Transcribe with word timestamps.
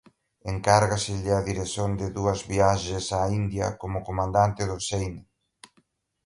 Encárgaselle 0.51 1.31
a 1.35 1.45
dirección 1.49 1.89
de 1.99 2.07
dúas 2.17 2.39
viaxes 2.51 3.05
á 3.19 3.21
India 3.41 3.67
como 3.81 4.05
comandante 4.07 4.61
do 4.69 4.77
"Seine". 4.87 5.21